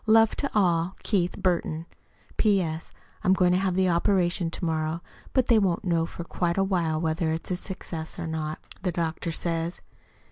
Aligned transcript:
Love 0.07 0.35
to 0.35 0.49
all. 0.55 0.95
KEITH 1.03 1.37
BURTON 1.43 1.85
P.S. 2.37 2.91
I'm 3.23 3.33
going 3.33 3.51
to 3.51 3.59
have 3.59 3.75
the 3.75 3.87
operation 3.87 4.49
to 4.49 4.65
morrow, 4.65 5.03
but 5.31 5.45
they 5.45 5.59
won't 5.59 5.85
know 5.85 6.07
for 6.07 6.23
quite 6.23 6.57
a 6.57 6.63
while 6.63 6.99
whether 6.99 7.31
it's 7.33 7.59
successful 7.61 8.23
or 8.23 8.27
not, 8.27 8.57
the 8.81 8.91
doctor 8.91 9.31
says. 9.31 9.83